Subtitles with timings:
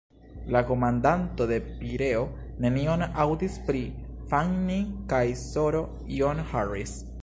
[0.53, 2.23] La komandanto de Pireo
[2.65, 3.85] nenion aŭdis pri
[4.33, 5.89] Fanni kaj S-ro
[6.19, 7.03] John Harris.